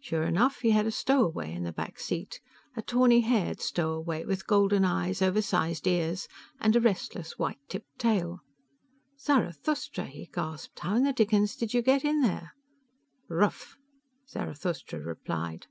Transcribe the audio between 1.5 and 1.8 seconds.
in the